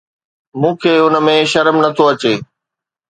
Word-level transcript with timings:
مون 0.59 0.73
کي 0.81 0.91
ان 1.03 1.13
۾ 1.27 1.35
شرم 1.51 1.75
نه 1.83 1.89
ٿو 1.95 2.03
اچي 2.11 2.33